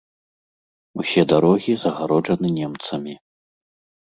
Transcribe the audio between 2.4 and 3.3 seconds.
немцамі.